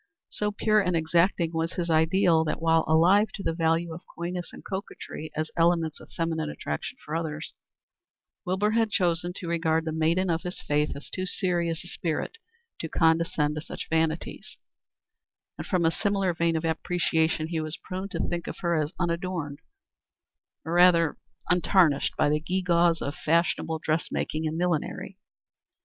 So 0.29 0.51
pure 0.51 0.79
and 0.81 0.95
exacting 0.95 1.51
was 1.53 1.73
his 1.73 1.91
ideal 1.91 2.43
that 2.45 2.59
while 2.59 2.83
alive 2.87 3.27
to 3.35 3.43
the 3.43 3.53
value 3.53 3.93
of 3.93 4.01
coyness 4.17 4.51
and 4.51 4.65
coquetry 4.65 5.29
as 5.35 5.51
elements 5.55 5.99
of 5.99 6.11
feminine 6.11 6.49
attraction 6.49 6.97
for 7.05 7.15
others, 7.15 7.53
Wilbur 8.43 8.71
had 8.71 8.89
chosen 8.89 9.31
to 9.33 9.47
regard 9.47 9.85
the 9.85 9.91
maiden 9.91 10.31
of 10.31 10.41
his 10.41 10.59
faith 10.59 10.93
as 10.95 11.11
too 11.11 11.27
serious 11.27 11.83
a 11.83 11.87
spirit 11.87 12.39
to 12.79 12.89
condescend 12.89 13.53
to 13.53 13.61
such 13.61 13.89
vanities; 13.91 14.57
and 15.59 15.67
from 15.67 15.85
a 15.85 15.91
similar 15.91 16.33
vein 16.33 16.55
of 16.55 16.65
appreciation 16.65 17.49
he 17.49 17.61
was 17.61 17.77
prone 17.77 18.09
to 18.09 18.27
think 18.27 18.47
of 18.47 18.57
her 18.61 18.81
as 18.81 18.95
unadorned, 18.99 19.59
or 20.65 20.73
rather 20.73 21.15
untarnished, 21.51 22.17
by 22.17 22.27
the 22.27 22.39
gewgaws 22.39 23.03
of 23.03 23.13
fashionable 23.13 23.77
dressmaking 23.77 24.47
and 24.47 24.57
millinery. 24.57 25.19